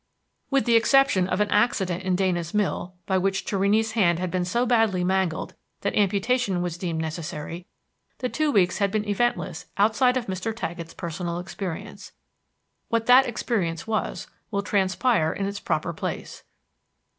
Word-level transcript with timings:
With 0.49 0.65
the 0.65 0.75
exception 0.75 1.27
of 1.29 1.41
an 1.41 1.51
accident 1.51 2.01
in 2.01 2.15
Dana's 2.15 2.55
Mill, 2.55 2.95
by 3.05 3.19
which 3.19 3.45
Torrini's 3.45 3.91
hand 3.91 4.17
had 4.17 4.31
been 4.31 4.45
so 4.45 4.65
badly 4.65 5.03
mangled 5.03 5.53
that 5.81 5.93
amputation 5.93 6.63
was 6.63 6.75
deemed 6.75 6.99
necessary, 6.99 7.67
the 8.17 8.27
two 8.27 8.51
weeks 8.51 8.79
had 8.79 8.89
been 8.89 9.07
eventless 9.07 9.67
outside 9.77 10.17
of 10.17 10.25
Mr. 10.25 10.55
Taggett's 10.55 10.95
personal 10.95 11.37
experience. 11.37 12.13
What 12.89 13.05
that 13.05 13.27
experience 13.27 13.85
was 13.85 14.25
will 14.49 14.63
transpire 14.63 15.31
in 15.31 15.45
its 15.45 15.59
proper 15.59 15.93
place. 15.93 16.41